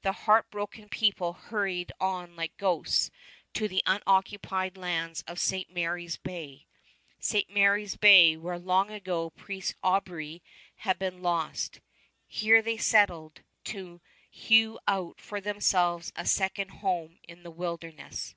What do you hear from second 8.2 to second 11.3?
where long ago Priest Aubry had been